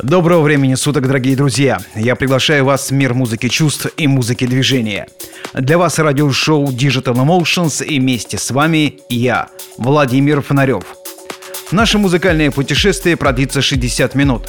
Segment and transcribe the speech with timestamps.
[0.00, 1.78] Доброго времени суток, дорогие друзья!
[1.94, 5.06] Я приглашаю вас в мир музыки чувств и музыки движения.
[5.52, 10.84] Для вас радиошоу Digital Emotions и вместе с вами я, Владимир Фонарев.
[11.72, 14.48] Наше музыкальное путешествие продлится 60 минут.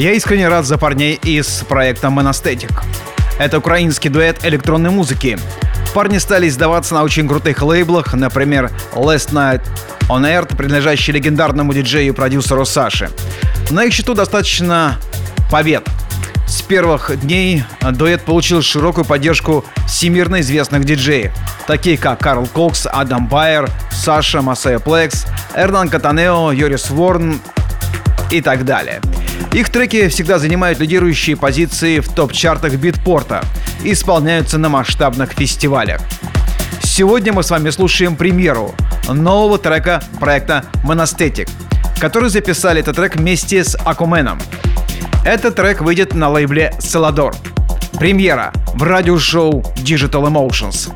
[0.04, 2.70] Я искренне рад за парней из проекта Monastetic.
[3.38, 5.38] Это украинский дуэт электронной музыки.
[5.94, 9.62] Парни стали издаваться на очень крутых лейблах, например, Last Night
[10.10, 13.08] on Earth, принадлежащий легендарному диджею и продюсеру Саше.
[13.70, 14.98] На их счету достаточно
[15.50, 15.88] побед.
[16.46, 21.32] С первых дней дуэт получил широкую поддержку всемирно известных диджеев,
[21.66, 25.24] таких как Карл Кокс, Адам Байер, Саша Масея Плекс,
[25.54, 27.40] Эрнан Катанео, Йорис Ворн
[28.30, 29.00] и так далее.
[29.52, 33.44] Их треки всегда занимают лидирующие позиции в топ-чартах битпорта
[33.84, 36.00] и исполняются на масштабных фестивалях.
[36.82, 38.74] Сегодня мы с вами слушаем премьеру
[39.08, 41.48] нового трека проекта Monastetic,
[42.00, 44.40] который записали этот трек вместе с Акуменом.
[45.24, 47.34] Этот трек выйдет на лейбле Celador.
[47.98, 50.92] Премьера в радиошоу Digital Emotions.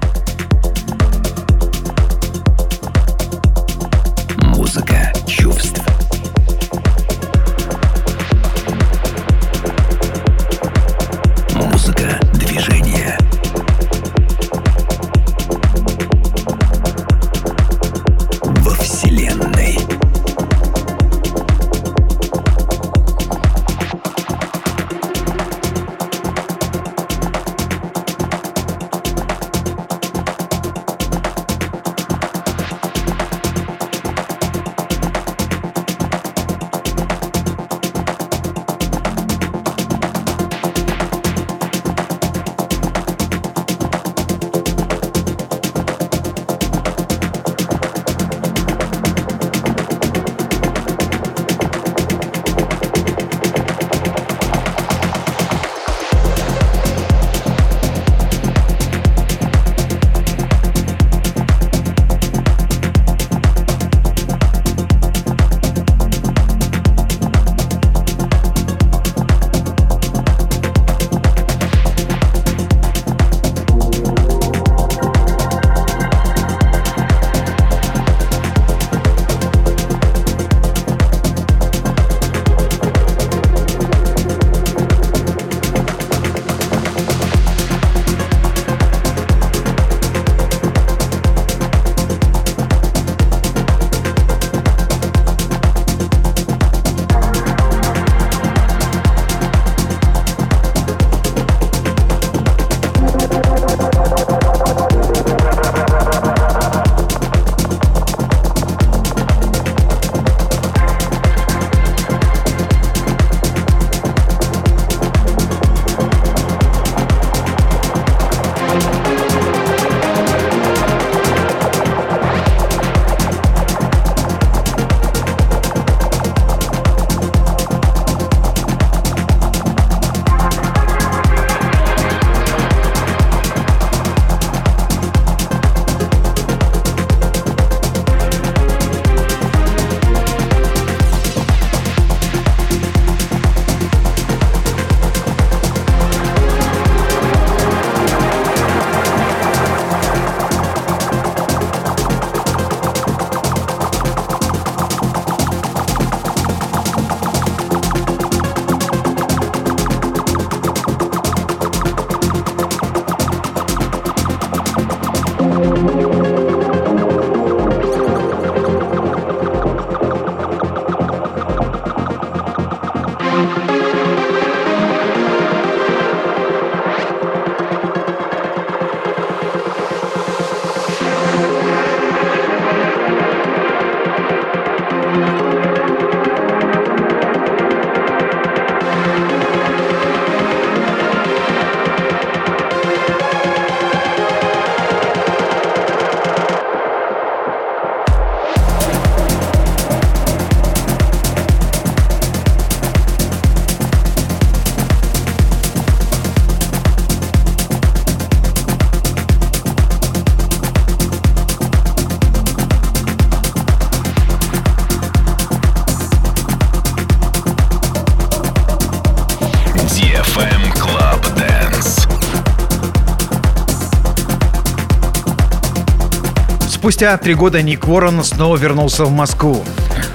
[226.88, 229.62] Спустя три года Ник Уоррен снова вернулся в Москву.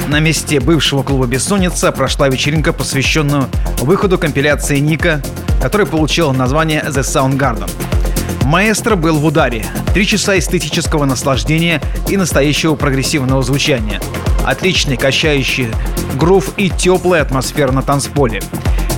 [0.07, 3.47] На месте бывшего клуба «Бессонница» прошла вечеринка, посвященную
[3.81, 5.21] выходу компиляции Ника,
[5.61, 7.69] который получил название «The Soundgarden».
[8.45, 9.63] Маэстро был в ударе.
[9.93, 14.01] Три часа эстетического наслаждения и настоящего прогрессивного звучания.
[14.43, 15.67] Отличный качающий
[16.15, 18.41] грув и теплая атмосфера на танцполе.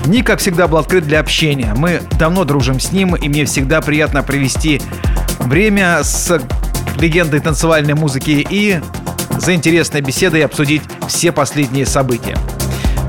[0.05, 1.73] Ник, как всегда, был открыт для общения.
[1.75, 4.81] Мы давно дружим с ним, и мне всегда приятно провести
[5.39, 6.39] время с
[6.97, 8.79] легендой танцевальной музыки и
[9.37, 12.37] за интересной беседой обсудить все последние события.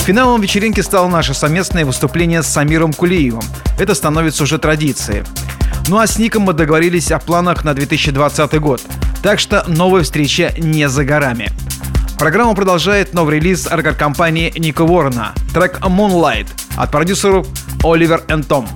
[0.01, 3.43] Финалом вечеринки стало наше совместное выступление с Самиром Кулиевым.
[3.79, 5.25] Это становится уже традицией.
[5.89, 8.83] Ну а с Ником мы договорились о планах на 2020 год.
[9.23, 11.51] Так что новая встреча не за горами.
[12.19, 17.47] Программу продолжает новый релиз аргар-компании Ника Уоррена, трек Moonlight от продюсеров
[17.85, 18.69] Оливер и Том.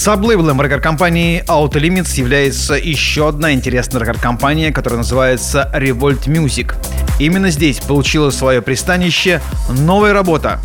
[0.00, 6.74] Саблейблом рекорд-компании Auto Limits является еще одна интересная рекорд-компания, которая называется Revolt Music.
[7.18, 10.58] Именно здесь получила свое пристанище новая работа.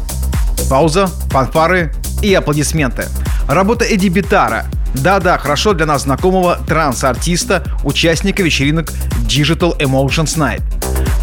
[0.70, 3.10] Пауза, фанфары и аплодисменты.
[3.50, 4.68] Работа Эдди Битара.
[4.94, 8.94] Да-да, хорошо для нас знакомого транс-артиста, участника вечеринок
[9.28, 10.64] Digital Emotions Night.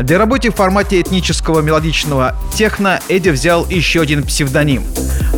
[0.02, 4.82] Для работы в формате этнического мелодичного техно Эдди взял еще один псевдоним.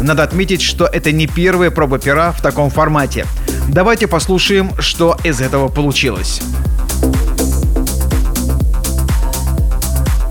[0.01, 3.27] Надо отметить, что это не первая проба пера в таком формате.
[3.69, 6.41] Давайте послушаем, что из этого получилось.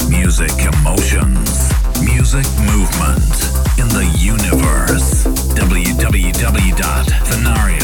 [0.09, 3.37] Music emotions, music movement
[3.77, 5.27] in the universe.
[5.53, 7.82] www.venarioff.com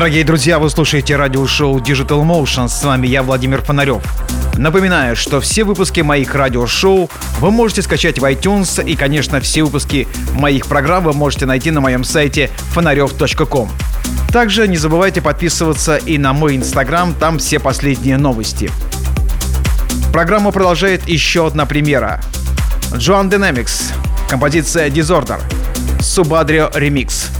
[0.00, 2.68] Дорогие друзья, вы слушаете радиошоу Digital Motion.
[2.68, 4.02] С вами я, Владимир Фонарев.
[4.56, 10.08] Напоминаю, что все выпуски моих радиошоу вы можете скачать в iTunes и, конечно, все выпуски
[10.32, 13.70] моих программ вы можете найти на моем сайте фонарев.ком.
[14.32, 18.70] Также не забывайте подписываться и на мой инстаграм, там все последние новости.
[20.14, 22.22] Программу продолжает еще одна премьера.
[22.92, 23.92] Joan Dynamics,
[24.30, 25.42] композиция Disorder,
[25.98, 27.26] Subadrio Remix–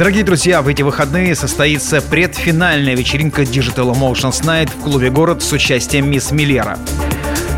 [0.00, 5.52] Дорогие друзья, в эти выходные состоится предфинальная вечеринка Digital Emotions Night в клубе «Город» с
[5.52, 6.78] участием мисс Миллера.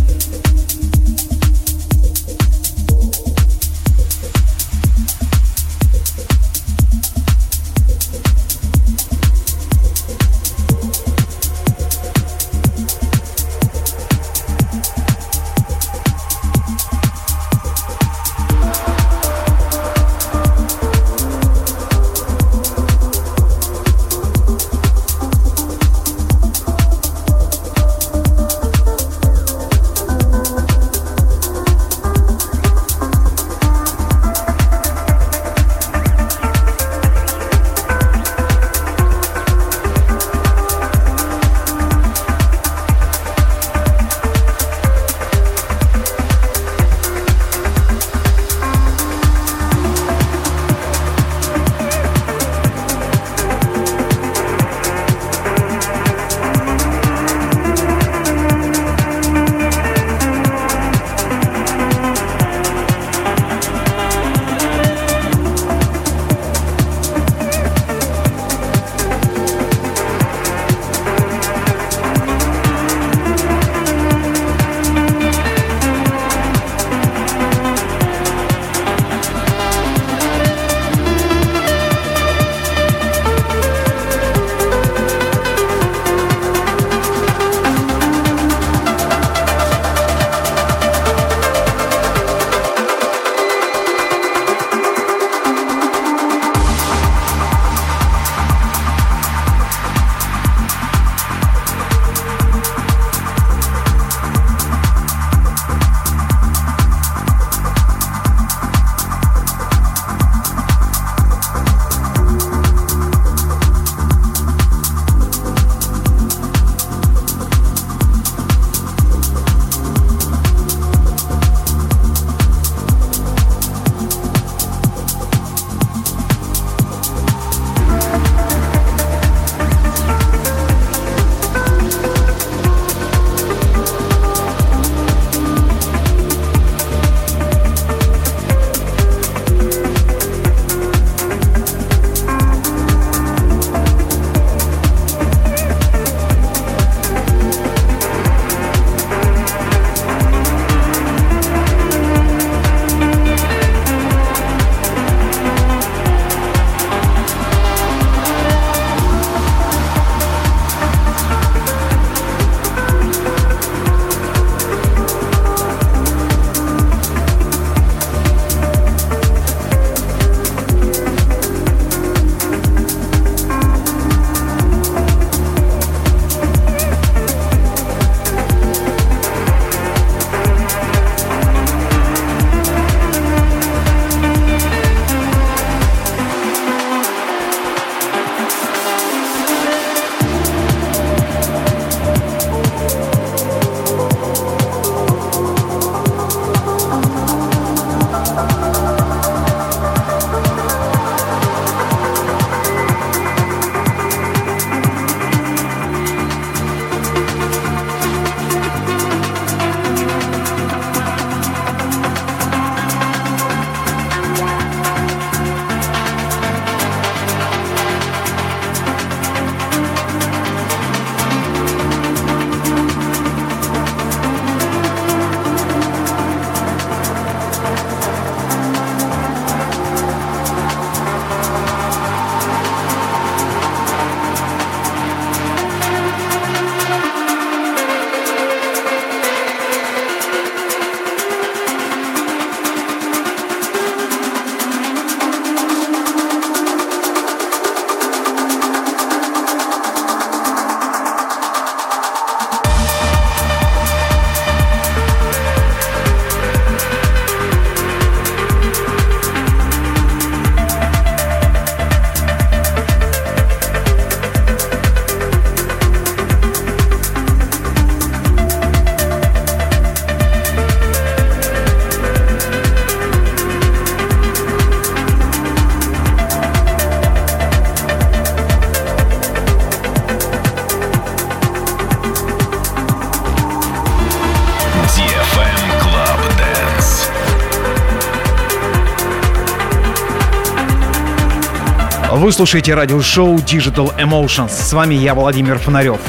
[292.17, 294.49] Вы слушаете радиошоу Digital Emotions.
[294.49, 296.01] С вами я, Владимир Фонарев.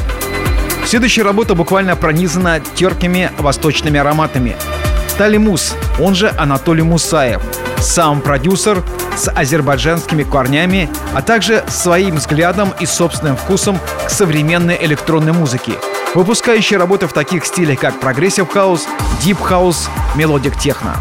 [0.85, 4.55] Следующая работа буквально пронизана терпкими восточными ароматами.
[5.17, 7.41] Талимус, он же Анатолий Мусаев,
[7.81, 8.83] сам продюсер
[9.17, 15.73] с азербайджанскими корнями, а также своим взглядом и собственным вкусом к современной электронной музыке,
[16.15, 18.87] выпускающий работы в таких стилях, как progressive house,
[19.21, 20.95] deep house, melodic techno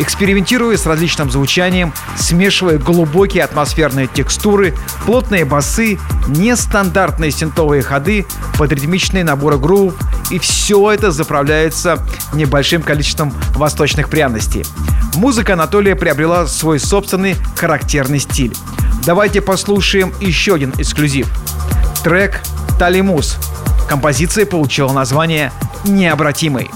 [0.00, 4.74] экспериментируя с различным звучанием, смешивая глубокие атмосферные текстуры,
[5.04, 8.26] плотные басы, нестандартные синтовые ходы
[8.58, 8.72] под
[9.22, 9.94] наборы грув,
[10.30, 11.98] и все это заправляется
[12.32, 14.64] небольшим количеством восточных пряностей.
[15.16, 18.54] Музыка Анатолия приобрела свой собственный характерный стиль.
[19.04, 21.28] Давайте послушаем еще один эксклюзив.
[22.04, 22.40] Трек
[22.78, 23.36] «Талимус».
[23.88, 25.52] Композиция получила название
[25.84, 26.70] «Необратимый».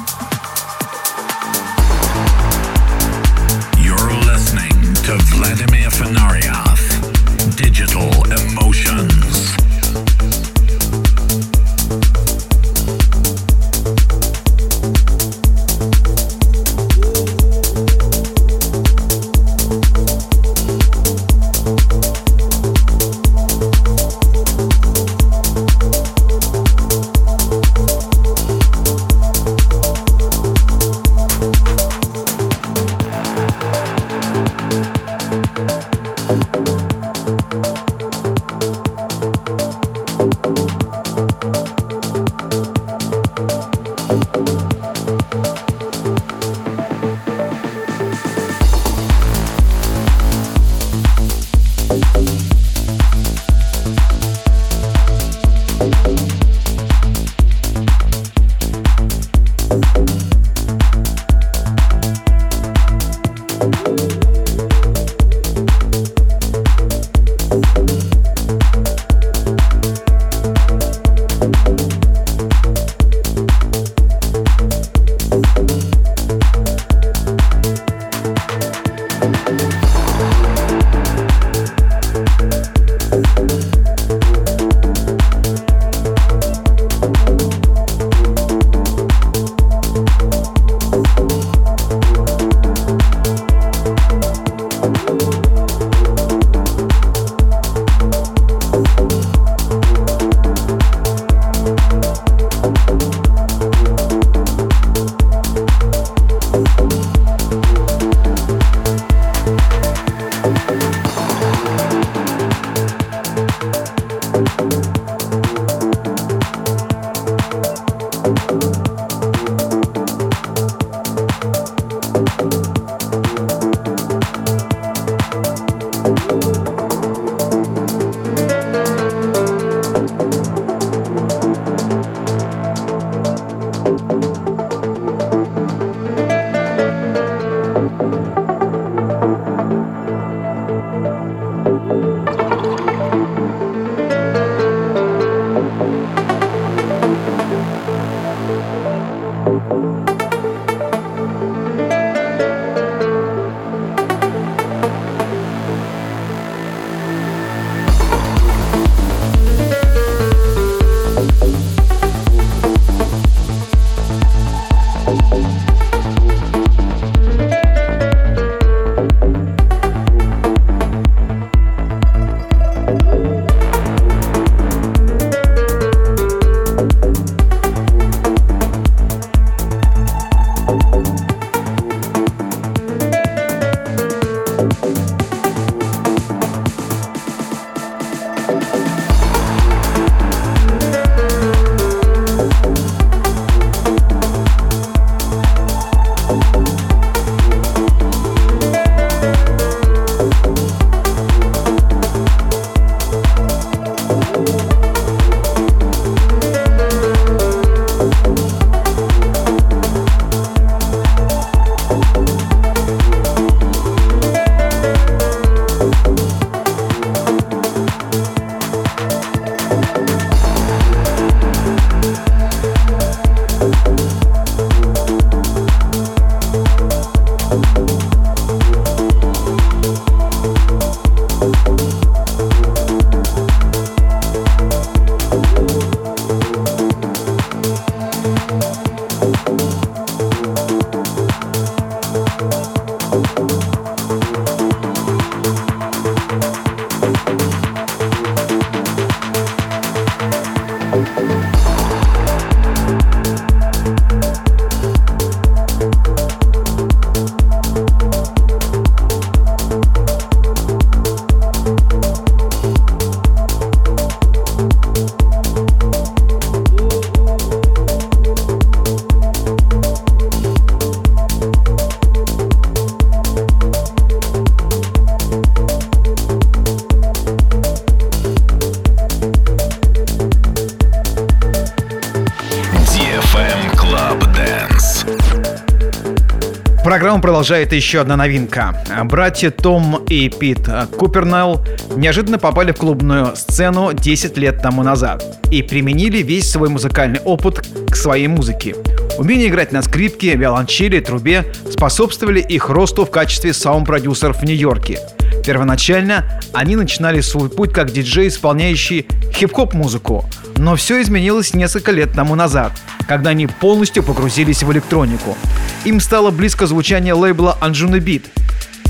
[287.24, 288.84] Продолжает еще одна новинка.
[289.04, 290.68] Братья Том и Пит
[290.98, 291.64] Купернелл
[291.96, 297.66] неожиданно попали в клубную сцену 10 лет тому назад и применили весь свой музыкальный опыт
[297.88, 298.76] к своей музыке.
[299.16, 304.98] Умение играть на скрипке, виолончели, трубе способствовали их росту в качестве саунд-продюсеров в Нью-Йорке.
[305.46, 310.26] Первоначально они начинали свой путь как диджей, исполняющий хип-хоп музыку,
[310.56, 312.72] но все изменилось несколько лет тому назад,
[313.06, 315.36] когда они полностью погрузились в электронику.
[315.84, 318.24] Им стало близко звучание лейбла Anjunabeats.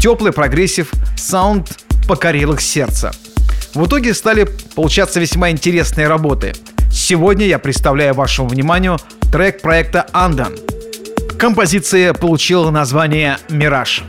[0.01, 1.71] Теплый progressive sound
[2.07, 3.13] покорил их сердце.
[3.75, 6.55] В итоге стали получаться весьма интересные работы.
[6.93, 8.99] Сегодня я представляю вашему вниманию
[9.33, 10.55] трек проекта Андан.
[11.39, 14.05] Композиция получила название «Мираж».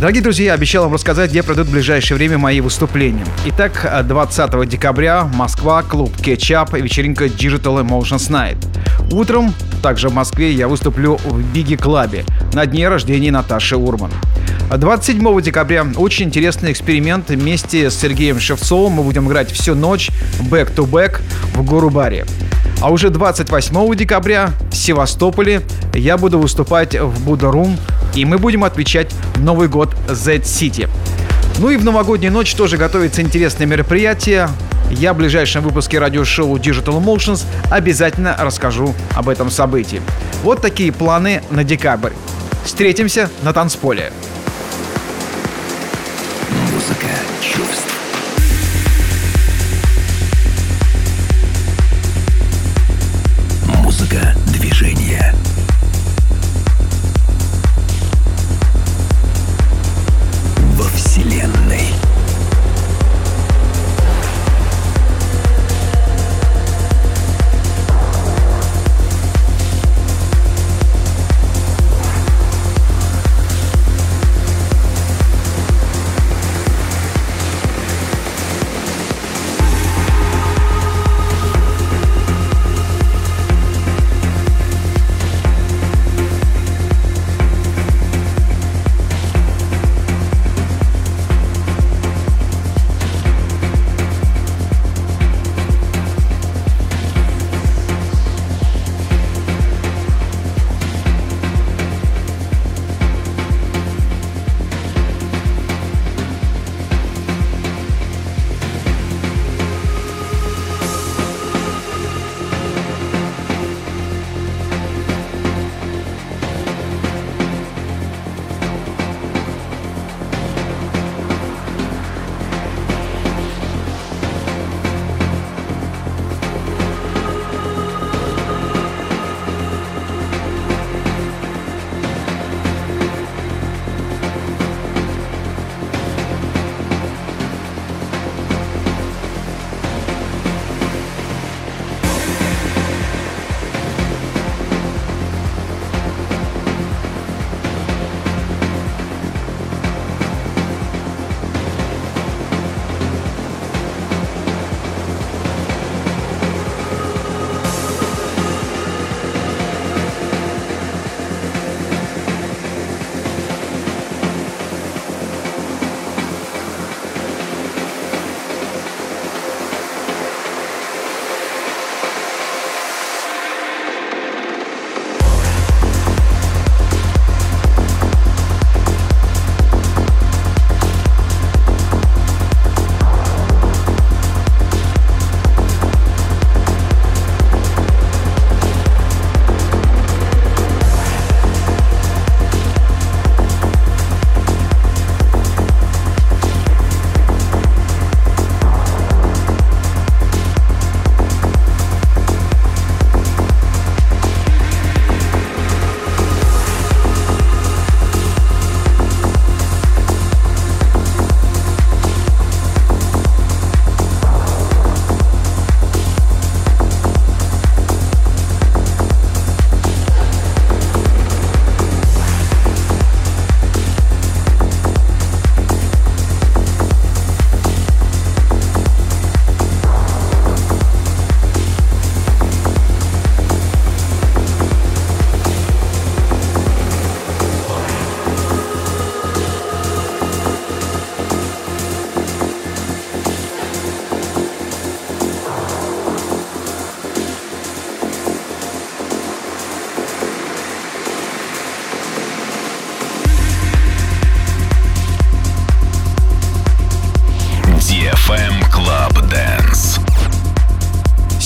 [0.09, 3.27] Дорогие друзья, обещал вам рассказать, где пройдут в ближайшее время мои выступления.
[3.45, 8.57] Итак, 20 декабря Москва, клуб Ketchup, вечеринка Digital Emotions Night.
[9.13, 9.53] Утром,
[9.83, 14.11] также в Москве, я выступлю в Биги Клабе на дне рождения Наташи Урман.
[14.75, 17.29] 27 декабря очень интересный эксперимент.
[17.29, 20.11] Вместе с Сергеем Шевцовым мы будем играть всю ночь
[20.51, 21.21] back-to-back
[21.53, 22.25] в Гору-баре.
[22.81, 25.61] А уже 28 декабря в Севастополе
[25.93, 27.77] я буду выступать в Будда-Рум,
[28.19, 30.89] и мы будем отмечать Новый год Z-City.
[31.59, 34.49] Ну и в новогоднюю ночь тоже готовится интересное мероприятие.
[34.91, 40.03] Я в ближайшем выпуске радиошоу Digital Motions обязательно расскажу об этом событии.
[40.43, 42.13] Вот такие планы на декабрь.
[42.65, 44.13] Встретимся на танцполе.
[46.73, 47.07] Музыка
[47.41, 47.88] чувств.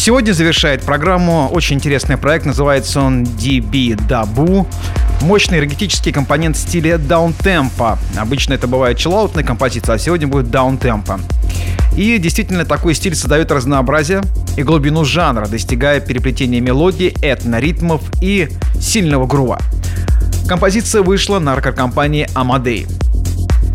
[0.04, 4.66] Сегодня завершает программу очень интересный проект, называется он DB Dabu.
[5.20, 8.00] Мощный энергетический компонент в стиле даунтемпа.
[8.18, 11.20] Обычно это бывает чиллаутная композиция, а сегодня будет даунтемпа.
[11.96, 14.22] И действительно такой стиль создает разнообразие
[14.56, 18.48] и глубину жанра, достигая переплетения мелодий, этноритмов и
[18.80, 19.60] сильного грува.
[20.48, 22.88] Композиция вышла на компании Amadei.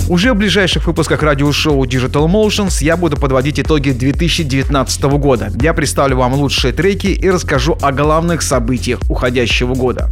[0.09, 5.51] Уже в ближайших выпусках радиошоу Digital Motions я буду подводить итоги 2019 года.
[5.61, 10.09] Я представлю вам лучшие треки и расскажу о главных событиях уходящего года.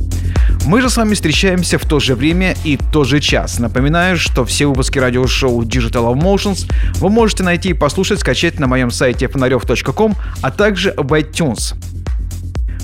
[0.66, 3.58] Мы же с вами встречаемся в то же время и тот же час.
[3.60, 8.92] Напоминаю, что все выпуски радиошоу Digital Emotions вы можете найти и послушать, скачать на моем
[8.92, 11.74] сайте фонарев.ком, а также в iTunes.